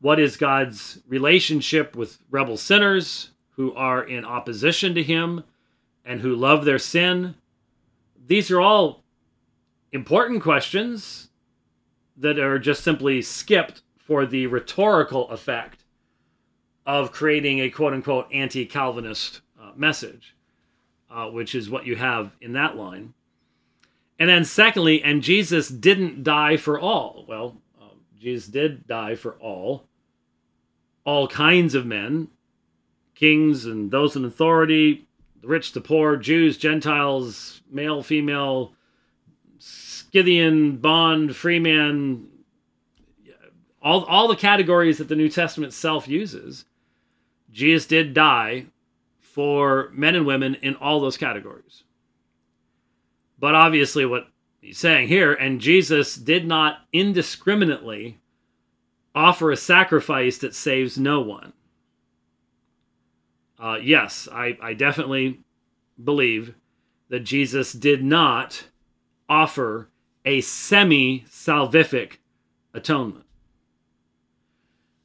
[0.00, 5.44] What is God's relationship with rebel sinners who are in opposition to Him
[6.04, 7.34] and who love their sin?
[8.26, 9.02] These are all
[9.92, 11.30] important questions
[12.18, 15.84] that are just simply skipped for the rhetorical effect
[16.84, 20.35] of creating a quote unquote anti Calvinist uh, message
[21.10, 23.14] uh, which is what you have in that line.
[24.18, 27.24] And then, secondly, and Jesus didn't die for all.
[27.28, 29.84] Well, uh, Jesus did die for all,
[31.04, 32.28] all kinds of men,
[33.14, 35.06] kings and those in authority,
[35.42, 38.72] the rich, the poor, Jews, Gentiles, male, female,
[39.58, 42.28] Scythian, bond, freeman,
[43.82, 46.64] all, all the categories that the New Testament itself uses.
[47.52, 48.66] Jesus did die
[49.36, 51.84] for men and women in all those categories.
[53.38, 54.28] But obviously, what
[54.62, 58.18] he's saying here, and Jesus did not indiscriminately
[59.14, 61.52] offer a sacrifice that saves no one.
[63.58, 65.40] Uh, yes, I, I definitely
[66.02, 66.54] believe
[67.10, 68.64] that Jesus did not
[69.28, 69.90] offer
[70.24, 72.14] a semi salvific
[72.72, 73.26] atonement.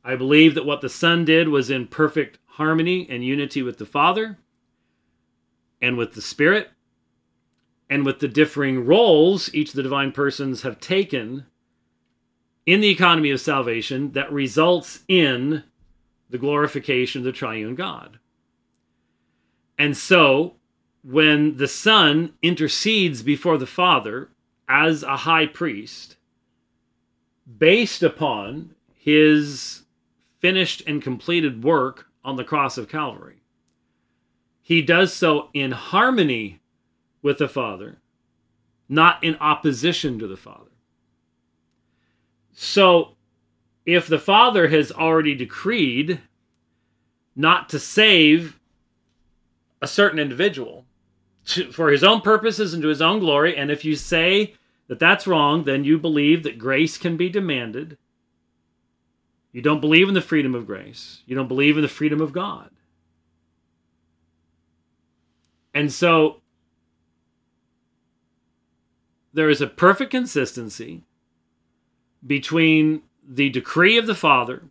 [0.06, 3.86] I believe that what the Son did was in perfect harmony and unity with the
[3.86, 4.38] Father
[5.82, 6.70] and with the Spirit
[7.90, 11.46] and with the differing roles each of the divine persons have taken
[12.66, 15.64] in the economy of salvation that results in
[16.30, 18.20] the glorification of the triune God.
[19.78, 20.56] And so,
[21.04, 24.30] when the Son intercedes before the Father
[24.70, 26.18] as a high priest,
[27.58, 29.84] based upon his
[30.40, 33.42] finished and completed work on the cross of Calvary.
[34.62, 36.60] He does so in harmony
[37.22, 37.98] with the Father,
[38.88, 40.72] not in opposition to the Father.
[42.54, 43.16] So,
[43.86, 46.20] if the Father has already decreed
[47.36, 48.60] not to save
[49.82, 50.86] a certain individual
[51.46, 54.54] to, for his own purposes and to his own glory, and if you say
[54.88, 57.98] that that's wrong, then you believe that grace can be demanded
[59.52, 61.22] you don't believe in the freedom of grace.
[61.26, 62.70] You don't believe in the freedom of God.
[65.74, 66.42] And so
[69.34, 71.04] there is a perfect consistency
[72.26, 74.64] between the decree of the Father,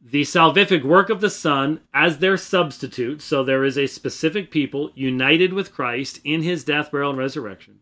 [0.00, 3.20] the salvific work of the Son as their substitute.
[3.20, 7.80] So there is a specific people united with Christ in his death, burial, and resurrection.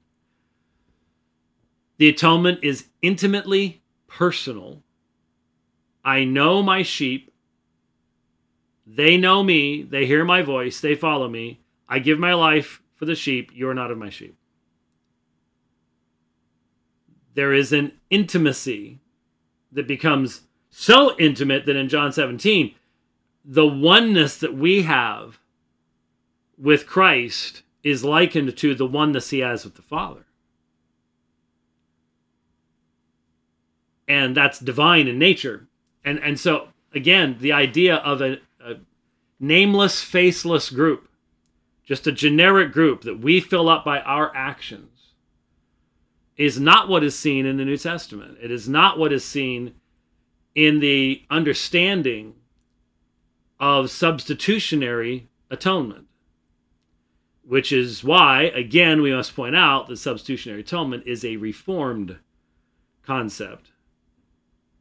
[1.98, 4.83] The atonement is intimately personal
[6.04, 7.32] I know my sheep.
[8.86, 9.82] They know me.
[9.82, 10.80] They hear my voice.
[10.80, 11.60] They follow me.
[11.88, 13.50] I give my life for the sheep.
[13.54, 14.36] You're not of my sheep.
[17.34, 19.00] there is an intimacy
[19.72, 22.74] that becomes so intimate that in John 17,
[23.44, 25.38] the oneness that we have
[26.56, 30.24] with Christ is likened to the oneness he has with the Father.
[34.06, 35.66] And that's divine in nature.
[36.04, 38.76] And and so again, the idea of a, a
[39.40, 41.08] nameless, faceless group,
[41.84, 45.12] just a generic group that we fill up by our actions,
[46.36, 48.38] is not what is seen in the New Testament.
[48.42, 49.74] It is not what is seen
[50.54, 52.34] in the understanding
[53.58, 56.06] of substitutionary atonement,
[57.46, 62.18] which is why, again, we must point out that substitutionary atonement is a reformed
[63.04, 63.70] concept.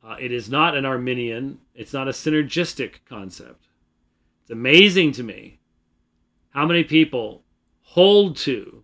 [0.06, 3.68] Uh, it is not an Arminian, it's not a synergistic concept.
[4.42, 5.60] It's amazing to me
[6.50, 7.44] how many people
[7.82, 8.84] hold to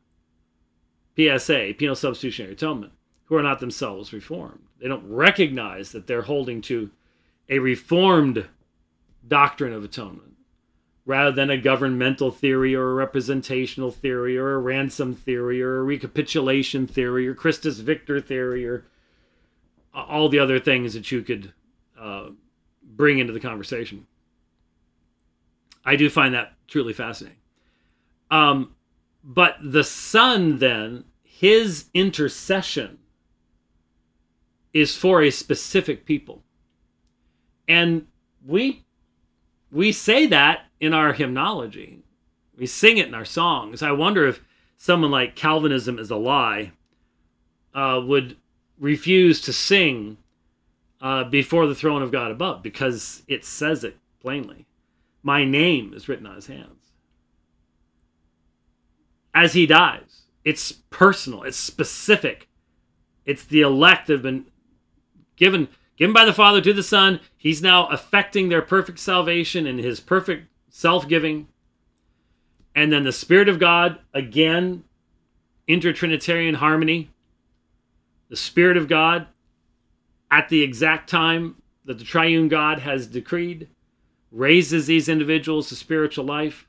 [1.18, 2.94] PSA, penal substitutionary atonement,
[3.26, 4.62] who are not themselves reformed.
[4.80, 6.90] They don't recognize that they're holding to
[7.50, 8.48] a reformed
[9.28, 10.36] doctrine of atonement
[11.06, 15.84] rather than a governmental theory or a representational theory or a ransom theory or a
[15.84, 18.86] recapitulation theory or Christus Victor theory or
[19.94, 21.54] all the other things that you could
[22.00, 22.30] uh,
[22.84, 24.06] bring into the conversation.
[25.86, 27.40] I do find that truly fascinating.
[28.30, 28.76] Um,
[29.24, 33.00] but the Son, then, his intercession
[34.74, 36.44] is for a specific people.
[37.68, 38.08] And
[38.46, 38.86] we
[39.72, 42.00] we say that in our hymnology.
[42.58, 43.84] We sing it in our songs.
[43.84, 44.44] I wonder if
[44.78, 46.72] someone like Calvinism is a lie
[47.74, 48.38] uh, would
[48.80, 50.18] refuse to sing
[51.02, 54.66] uh, before the throne of God above because it says it plainly.
[55.24, 56.92] My name is written on his hands.
[59.34, 62.48] As he dies, it's personal, it's specific.
[63.26, 64.46] It's the elect that have been
[65.36, 67.20] given given by the Father to the Son.
[67.38, 71.48] He's now affecting their perfect salvation and his perfect self-giving.
[72.74, 74.86] And then the Spirit of God, again,
[75.68, 77.10] intertrinitarian harmony.
[78.30, 79.28] The Spirit of God
[80.32, 83.68] at the exact time that the triune God has decreed,
[84.32, 86.68] raises these individuals to spiritual life,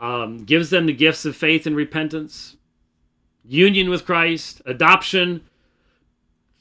[0.00, 2.56] um, gives them the gifts of faith and repentance,
[3.44, 5.42] union with Christ, adoption,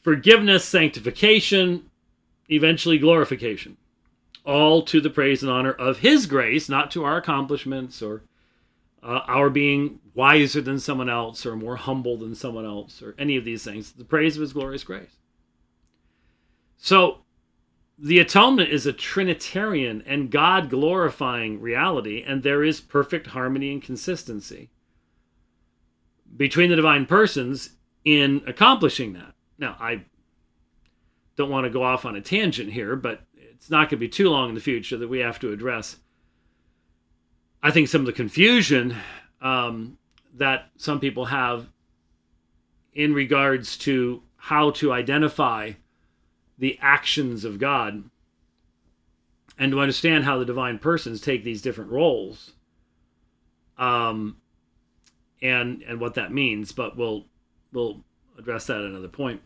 [0.02, 1.90] forgiveness, sanctification,
[2.50, 3.78] eventually glorification.
[4.44, 8.24] All to the praise and honor of His grace, not to our accomplishments or
[9.04, 13.38] uh, our being wiser than someone else or more humble than someone else or any
[13.38, 13.92] of these things.
[13.94, 15.18] The praise of His glorious grace.
[16.78, 17.20] So,
[17.98, 23.82] the atonement is a Trinitarian and God glorifying reality, and there is perfect harmony and
[23.82, 24.72] consistency
[26.36, 27.72] between the divine persons
[28.04, 29.36] in accomplishing that.
[29.60, 30.06] Now, I
[31.36, 34.10] don't want to go off on a tangent here, but it's not going to be
[34.10, 35.98] too long in the future that we have to address.
[37.64, 38.96] I think some of the confusion
[39.42, 39.98] um,
[40.36, 41.68] that some people have
[42.94, 45.74] in regards to how to identify
[46.58, 48.04] the actions of God
[49.58, 52.54] and to understand how the divine persons take these different roles
[53.78, 54.38] um,
[55.42, 57.26] and and what that means but we'll
[57.72, 58.04] we'll
[58.38, 59.42] address that at another point.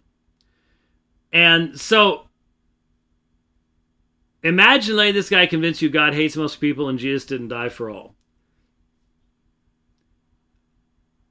[1.31, 2.27] And so
[4.45, 7.89] imagine letting this guy convince you God hates most people and Jesus didn't die for
[7.89, 8.15] all.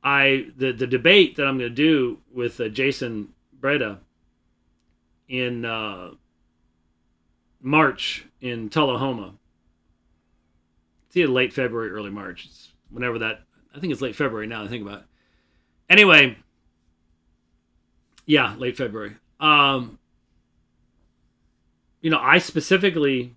[0.02, 4.00] I the the debate that I'm going to do with uh, Jason Breda
[5.28, 6.10] in uh,
[7.62, 9.34] March in Tullahoma.
[11.06, 12.44] It's either late February, early March.
[12.44, 13.42] It's whenever that.
[13.74, 14.62] I think it's late February now.
[14.62, 15.06] I think about it.
[15.88, 16.36] Anyway,
[18.26, 19.16] yeah, late February.
[19.40, 19.98] Um,
[22.04, 23.34] you know, I specifically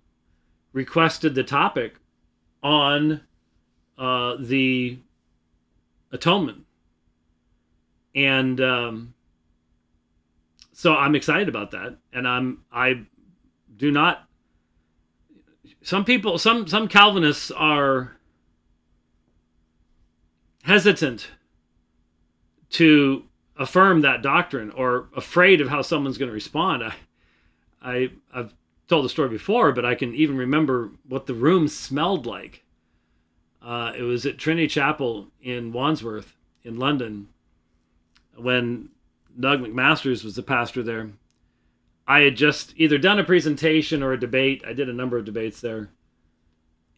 [0.74, 1.94] requested the topic
[2.62, 3.22] on
[3.96, 4.98] uh, the
[6.12, 6.66] atonement,
[8.14, 9.14] and um,
[10.74, 11.96] so I'm excited about that.
[12.12, 13.06] And I'm I
[13.74, 14.28] do not.
[15.80, 18.18] Some people, some some Calvinists are
[20.64, 21.28] hesitant
[22.72, 23.24] to
[23.56, 26.84] affirm that doctrine or afraid of how someone's going to respond.
[26.84, 26.94] I,
[27.82, 28.57] I I've
[28.88, 32.64] told the story before, but I can even remember what the room smelled like.
[33.62, 37.28] Uh, it was at Trinity Chapel in Wandsworth in London
[38.36, 38.88] when
[39.38, 41.10] Doug McMasters was the pastor there.
[42.06, 44.64] I had just either done a presentation or a debate.
[44.66, 45.90] I did a number of debates there.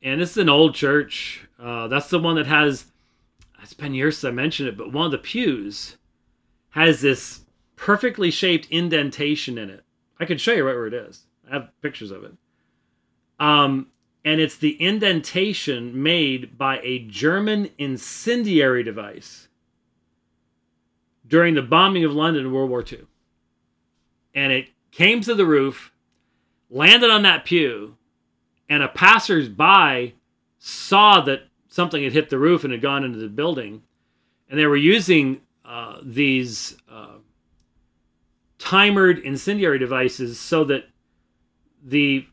[0.03, 1.47] And it's an old church.
[1.59, 2.87] Uh, that's the one that has,
[3.63, 5.97] it's been years since I mentioned it, but one of the pews
[6.71, 7.41] has this
[7.75, 9.83] perfectly shaped indentation in it.
[10.21, 11.25] I can show you right where it is.
[11.51, 12.33] I have pictures of it.
[13.39, 13.89] Um,
[14.25, 19.49] and it's the indentation made by a German incendiary device
[21.27, 23.07] during the bombing of London in World War II.
[24.35, 25.93] And it came to the roof,
[26.69, 27.97] landed on that pew,
[28.69, 30.15] and a passersby
[30.59, 33.83] saw that something had hit the roof and had gone into the building.
[34.49, 37.19] And they were using uh, these uh,
[38.59, 40.85] timered incendiary devices so that
[41.85, 42.27] the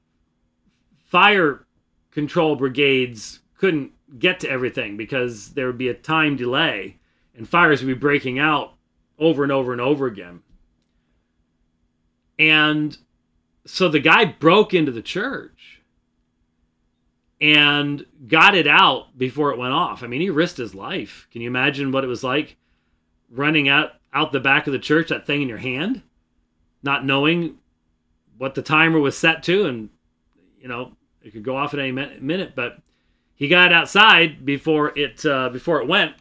[1.06, 1.66] fire
[2.12, 6.98] control brigades couldn't get to everything because there would be a time delay
[7.36, 8.74] and fires would be breaking out
[9.20, 10.42] over and over and over again.
[12.40, 12.98] And
[13.66, 15.82] so the guy broke into the church
[17.40, 20.04] and got it out before it went off.
[20.04, 21.28] I mean, he risked his life.
[21.32, 22.58] Can you imagine what it was like
[23.30, 26.02] running out out the back of the church, that thing in your hand,
[26.82, 27.58] not knowing
[28.38, 29.90] what the timer was set to, and
[30.60, 32.54] you know it could go off at any minute.
[32.56, 32.80] But
[33.36, 36.16] he got outside before it uh, before it went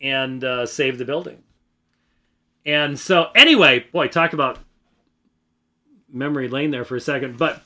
[0.00, 1.42] and uh, saved the building.
[2.66, 4.58] And so, anyway, boy, talk about
[6.12, 7.36] memory lane there for a second.
[7.36, 7.62] But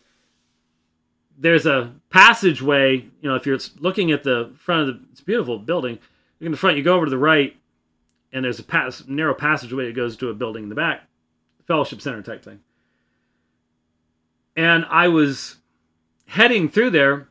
[1.37, 2.97] there's a passageway.
[2.97, 6.53] You know, if you're looking at the front of the it's beautiful building, look in
[6.53, 7.57] the front, you go over to the right,
[8.33, 11.03] and there's a pass, narrow passageway that goes to a building in the back,
[11.67, 12.61] fellowship center type thing.
[14.59, 15.59] And I was
[16.27, 17.29] heading through there,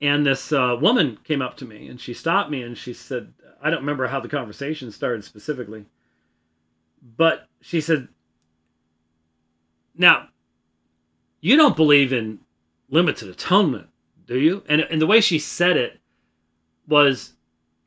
[0.00, 3.32] and this uh, woman came up to me and she stopped me and she said,
[3.60, 5.86] I don't remember how the conversation started specifically,
[7.16, 8.06] but she said,
[9.96, 10.28] Now,
[11.40, 12.38] you don't believe in
[12.88, 13.88] limited atonement,
[14.28, 14.62] do you?
[14.68, 15.98] And, and the way she said it
[16.86, 17.32] was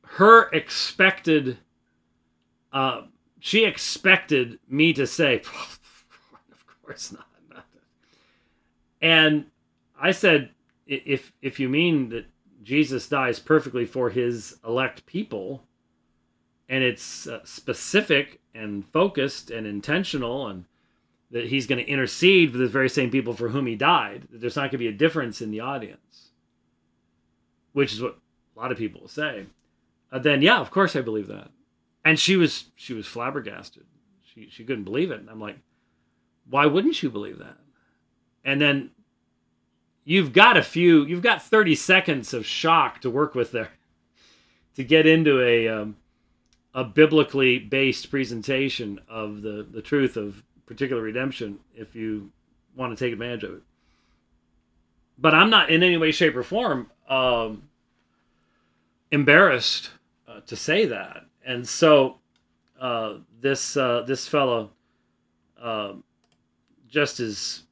[0.02, 1.58] her expected,
[2.74, 3.04] uh,
[3.40, 5.38] she expected me to say,
[6.52, 7.28] Of course not.
[9.04, 9.48] And
[10.00, 10.52] I said,
[10.88, 12.26] if if you mean that
[12.64, 15.64] Jesus dies perfectly for his elect people,
[16.70, 20.64] and it's uh, specific and focused and intentional, and
[21.32, 24.40] that he's going to intercede for the very same people for whom he died, that
[24.40, 26.30] there's not going to be a difference in the audience,
[27.74, 28.18] which is what
[28.56, 29.48] a lot of people will say.
[30.14, 31.50] Uh, then yeah, of course I believe that.
[32.06, 33.84] And she was she was flabbergasted.
[34.24, 35.20] She she couldn't believe it.
[35.20, 35.58] And I'm like,
[36.50, 37.58] why wouldn't you believe that?
[38.44, 38.92] And then
[40.04, 43.72] you've got a few, you've got 30 seconds of shock to work with there
[44.76, 45.96] to get into a um,
[46.74, 52.32] a biblically based presentation of the the truth of particular redemption if you
[52.76, 53.62] want to take advantage of it.
[55.18, 57.64] But I'm not in any way, shape, or form um,
[59.12, 59.92] embarrassed
[60.28, 61.26] uh, to say that.
[61.46, 62.18] And so
[62.80, 64.72] uh, this uh, this fellow
[65.62, 65.94] uh,
[66.90, 67.64] just is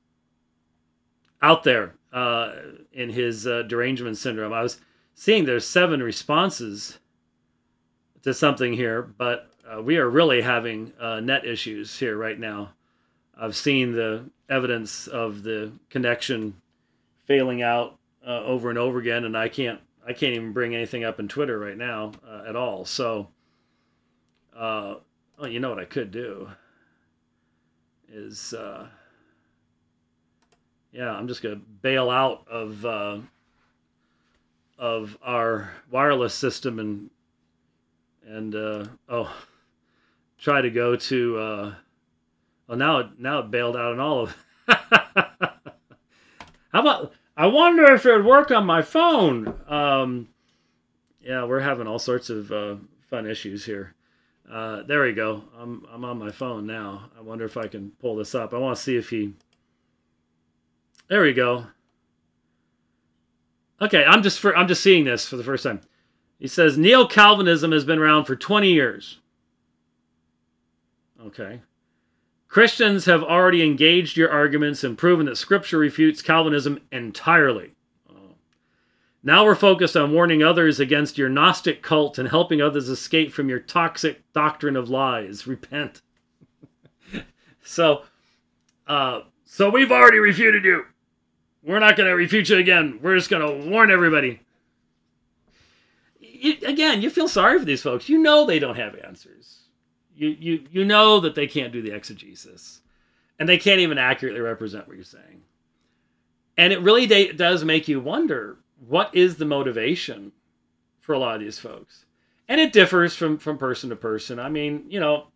[1.42, 2.54] out there uh,
[2.94, 4.54] in his uh, derangement syndrome.
[4.54, 4.80] I was
[5.16, 7.00] seeing there's seven responses
[8.24, 12.72] to something here, but uh, we are really having uh, net issues here right now.
[13.40, 16.56] I've seen the evidence of the connection
[17.26, 21.04] failing out uh, over and over again, and I can't I can't even bring anything
[21.04, 22.86] up in Twitter right now uh, at all.
[22.86, 23.30] So,
[24.54, 26.50] well, you know what I could do
[28.12, 28.54] is
[30.92, 33.20] yeah, I'm just gonna bail out of uh,
[34.78, 37.10] of our wireless system and
[38.26, 39.34] and uh, oh,
[40.40, 41.38] try to go to.
[41.38, 41.74] Uh,
[42.68, 44.36] well, now it now it bailed out on all of.
[46.74, 47.14] How about?
[47.38, 49.54] I wonder if it would work on my phone.
[49.68, 50.28] Um,
[51.22, 52.76] yeah, we're having all sorts of uh,
[53.10, 53.96] fun issues here.
[54.52, 55.44] Uh, there we go.
[55.58, 57.10] I'm I'm on my phone now.
[57.18, 58.54] I wonder if I can pull this up.
[58.54, 59.34] I want to see if he
[61.12, 61.68] there we go.
[63.82, 65.82] Okay, I'm just for, I'm just seeing this for the first time.
[66.40, 69.20] He says neo Calvinism has been around for 20 years.
[71.22, 71.60] Okay.
[72.48, 77.72] Christians have already engaged your arguments and proven that Scripture refutes Calvinism entirely.
[78.10, 78.36] Oh.
[79.22, 83.50] Now we're focused on warning others against your Gnostic cult and helping others escape from
[83.50, 85.46] your toxic doctrine of lies.
[85.46, 86.02] Repent.
[87.64, 88.04] so,
[88.88, 90.86] uh, so we've already refuted you.
[91.64, 93.00] We're not going to refute you again.
[93.02, 94.40] We're just going to warn everybody.
[96.20, 98.10] You, again, you feel sorry for these folks.
[98.10, 99.60] You know they don't have answers.
[100.16, 102.82] You, you, you know that they can't do the exegesis.
[103.40, 105.42] And they can't even accurately represent what you're saying.
[106.58, 108.58] And it really de- does make you wonder
[108.88, 110.32] what is the motivation
[111.00, 112.06] for a lot of these folks?
[112.48, 114.40] And it differs from, from person to person.
[114.40, 115.28] I mean, you know,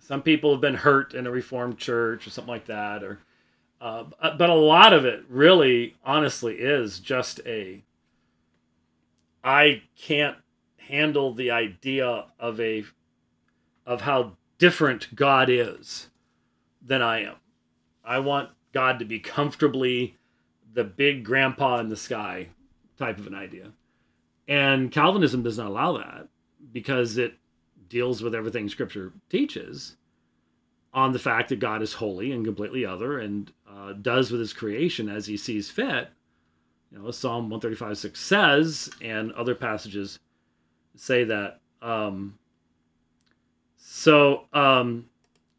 [0.00, 3.20] Some people have been hurt in a Reformed church or something like that, or
[3.80, 7.82] uh, but a lot of it really, honestly, is just a.
[9.42, 10.36] I can't
[10.78, 12.84] handle the idea of a,
[13.84, 16.08] of how different God is,
[16.84, 17.36] than I am.
[18.04, 20.16] I want God to be comfortably
[20.74, 22.48] the big grandpa in the sky
[22.98, 23.72] type of an idea.
[24.46, 26.28] And Calvinism does not allow that
[26.72, 27.34] because it
[27.88, 29.96] deals with everything Scripture teaches
[30.94, 34.52] on the fact that God is holy and completely other and uh, does with his
[34.52, 36.08] creation as he sees fit.
[36.90, 40.20] You know, Psalm 135 6 says, and other passages
[40.94, 41.60] say that.
[41.82, 42.38] Um,
[43.76, 45.06] so, um,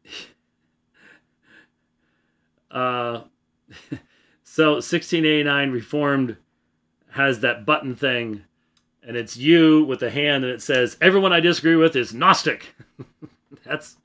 [2.70, 3.20] uh,
[4.42, 6.36] so 1689 Reformed
[7.10, 8.42] has that button thing
[9.06, 12.74] and it's you with a hand and it says everyone i disagree with is gnostic
[13.64, 13.96] that's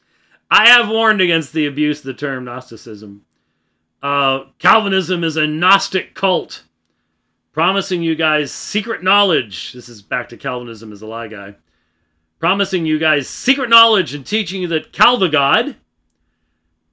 [0.51, 3.25] i have warned against the abuse of the term gnosticism
[4.03, 6.63] uh, calvinism is a gnostic cult
[7.51, 11.55] promising you guys secret knowledge this is back to calvinism as a lie guy
[12.39, 15.75] promising you guys secret knowledge and teaching you that calvagod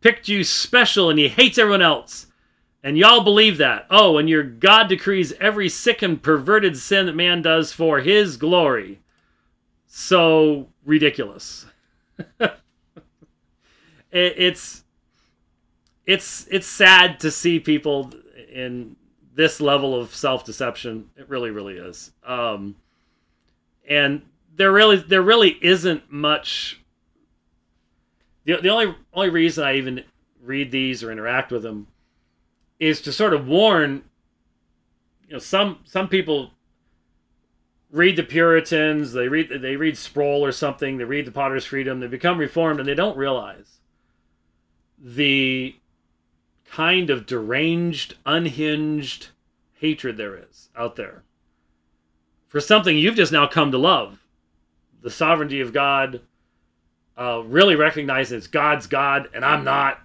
[0.00, 2.28] picked you special and he hates everyone else
[2.82, 3.86] and y'all believe that.
[3.90, 8.36] Oh, and your God decrees every sick and perverted sin that man does for his
[8.36, 9.00] glory.
[9.86, 11.66] So ridiculous.
[14.12, 14.84] it, it's
[16.06, 18.12] it's it's sad to see people
[18.50, 18.96] in
[19.34, 21.10] this level of self-deception.
[21.16, 22.12] It really really is.
[22.26, 22.76] Um
[23.88, 24.22] and
[24.56, 26.80] there really there really isn't much
[28.44, 30.04] the, the only only reason I even
[30.42, 31.88] read these or interact with them
[32.78, 34.04] is to sort of warn
[35.26, 36.52] you know some some people
[37.90, 42.00] read the Puritans, they read they read Sproul or something, they read the Potter's Freedom,
[42.00, 43.77] they become reformed and they don't realize
[45.02, 45.76] the
[46.70, 49.28] kind of deranged, unhinged
[49.74, 51.22] hatred there is out there
[52.48, 54.24] for something you've just now come to love.
[55.02, 56.22] The sovereignty of God,
[57.16, 60.00] uh, really recognizes God's God and I'm not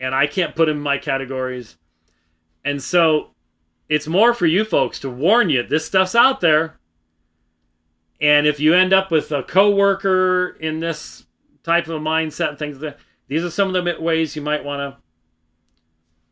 [0.00, 1.76] and I can't put him in my categories.
[2.64, 3.30] And so
[3.88, 6.76] it's more for you folks to warn you this stuff's out there.
[8.20, 11.24] And if you end up with a coworker in this
[11.62, 12.84] type of mindset and things,
[13.28, 15.00] these are some of the ways you might want to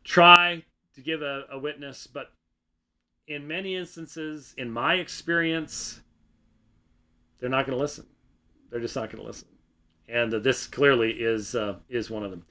[0.03, 0.63] try
[0.95, 2.07] to give a, a witness.
[2.07, 2.31] But
[3.27, 6.01] in many instances, in my experience,
[7.39, 8.05] they're not going to listen.
[8.69, 9.47] They're just not going to listen.
[10.09, 12.45] And uh, this clearly is uh, is one of them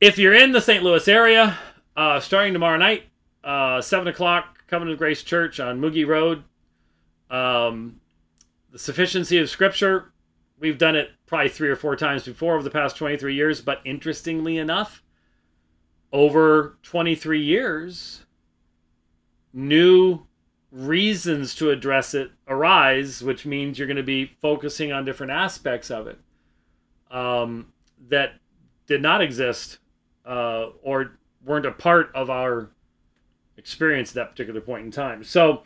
[0.00, 0.82] if you're in the St.
[0.82, 1.58] Louis area,
[1.96, 3.04] uh, starting tomorrow night,
[3.44, 6.42] uh, 7 o'clock, Covenant of Grace Church on Moogie Road.
[7.30, 8.00] Um,
[8.72, 10.12] the sufficiency of Scripture,
[10.58, 13.80] we've done it probably three or four times before over the past 23 years, but
[13.84, 15.02] interestingly enough,
[16.12, 18.24] over 23 years,
[19.52, 20.26] new
[20.70, 25.90] reasons to address it arise, which means you're going to be focusing on different aspects
[25.90, 26.18] of it
[27.10, 27.72] um,
[28.08, 28.34] that
[28.86, 29.78] did not exist
[30.26, 32.70] uh, or weren't a part of our
[33.56, 35.24] experience at that particular point in time.
[35.24, 35.62] So,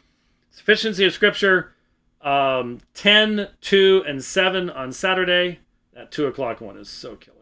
[0.51, 1.75] sufficiency of Scripture,
[2.23, 5.61] um, 10, 2, and 7 on Saturday.
[5.93, 7.37] That 2 o'clock one is so killer.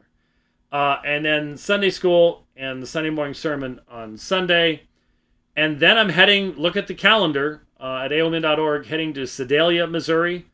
[0.71, 4.83] Uh, and then Sunday school and the Sunday morning sermon on Sunday.
[5.57, 10.47] And then I'm heading, look at the calendar uh, at aomin.org, heading to Sedalia, Missouri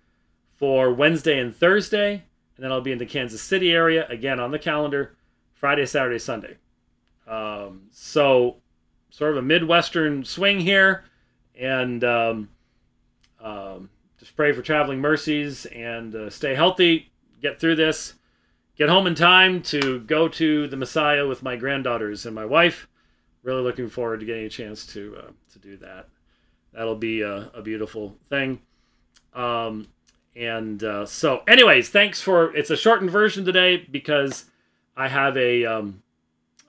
[0.57, 2.25] for Wednesday and Thursday.
[2.57, 5.17] And then I'll be in the Kansas City area, again on the calendar,
[5.55, 6.57] Friday, Saturday, Sunday.
[7.27, 8.57] Um, so,
[9.11, 11.05] sort of a Midwestern swing here.
[11.59, 12.49] And um,
[13.41, 13.91] um,
[14.25, 17.13] just pray for traveling mercies and uh, stay healthy.
[17.43, 18.15] Get through this.
[18.75, 22.89] Get home in time to go to the Messiah with my granddaughters and my wife.
[23.43, 26.09] Really looking forward to getting a chance to uh, to do that.
[26.73, 28.61] That'll be a, a beautiful thing.
[29.35, 29.89] Um,
[30.35, 32.57] and uh, so, anyways, thanks for.
[32.57, 34.47] It's a shortened version today because
[34.97, 36.03] I have a um,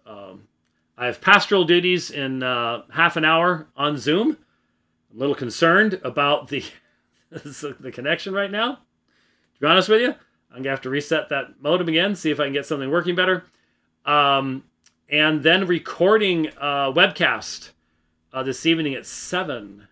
[0.05, 0.49] um,
[0.97, 4.39] I have pastoral duties in uh, half an hour on Zoom.
[5.15, 6.61] A little concerned about the
[7.79, 8.75] the connection right now.
[8.75, 10.15] To be honest with you,
[10.51, 13.15] I'm gonna have to reset that modem again, see if I can get something working
[13.15, 13.45] better,
[14.05, 14.63] um,
[15.09, 17.71] and then recording a webcast
[18.33, 19.87] uh, this evening at seven.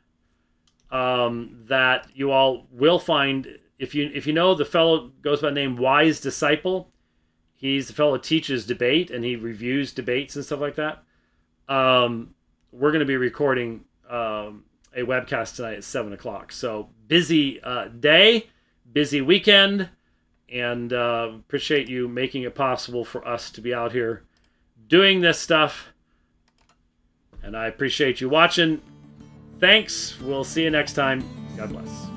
[0.91, 3.47] Um, that you all will find
[3.79, 6.93] if you if you know the fellow goes by the name Wise Disciple
[7.63, 11.01] He's the fellow teaches debate and he reviews debates and stuff like that.
[11.69, 12.35] Um,
[12.73, 14.65] we're going to be recording um,
[14.95, 16.51] a webcast tonight at seven o'clock.
[16.51, 18.47] So busy uh, day,
[18.91, 19.89] busy weekend,
[20.49, 24.23] and uh, appreciate you making it possible for us to be out here
[24.87, 25.89] doing this stuff.
[27.41, 28.81] And I appreciate you watching.
[29.59, 30.19] Thanks.
[30.21, 31.23] We'll see you next time.
[31.57, 32.12] God bless.